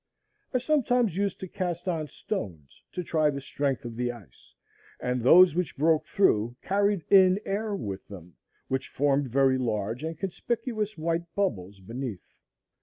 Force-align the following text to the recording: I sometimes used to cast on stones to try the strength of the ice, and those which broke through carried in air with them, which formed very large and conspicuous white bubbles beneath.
I 0.51 0.57
sometimes 0.57 1.15
used 1.15 1.39
to 1.41 1.47
cast 1.47 1.87
on 1.87 2.07
stones 2.07 2.81
to 2.93 3.03
try 3.03 3.29
the 3.29 3.39
strength 3.39 3.85
of 3.85 3.95
the 3.97 4.11
ice, 4.11 4.55
and 4.99 5.21
those 5.21 5.53
which 5.53 5.77
broke 5.77 6.07
through 6.07 6.55
carried 6.63 7.03
in 7.11 7.39
air 7.45 7.75
with 7.75 8.07
them, 8.07 8.33
which 8.67 8.89
formed 8.89 9.27
very 9.29 9.59
large 9.59 10.03
and 10.03 10.17
conspicuous 10.17 10.97
white 10.97 11.31
bubbles 11.35 11.81
beneath. 11.81 12.33